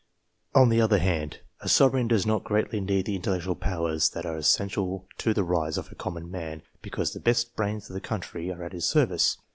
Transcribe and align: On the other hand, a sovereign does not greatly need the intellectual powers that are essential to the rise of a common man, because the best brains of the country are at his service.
On 0.55 0.69
the 0.69 0.81
other 0.81 0.97
hand, 0.97 1.41
a 1.59 1.69
sovereign 1.69 2.07
does 2.07 2.25
not 2.25 2.43
greatly 2.43 2.81
need 2.81 3.05
the 3.05 3.15
intellectual 3.15 3.53
powers 3.53 4.09
that 4.09 4.25
are 4.25 4.35
essential 4.35 5.05
to 5.19 5.31
the 5.31 5.43
rise 5.43 5.77
of 5.77 5.91
a 5.91 5.95
common 5.95 6.31
man, 6.31 6.63
because 6.81 7.13
the 7.13 7.19
best 7.19 7.55
brains 7.55 7.87
of 7.87 7.93
the 7.93 8.01
country 8.01 8.51
are 8.51 8.63
at 8.63 8.73
his 8.73 8.87
service. 8.89 9.37